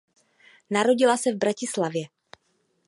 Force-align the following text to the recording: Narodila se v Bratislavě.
Narodila 0.69 1.17
se 1.17 1.31
v 1.31 1.35
Bratislavě. 1.37 2.03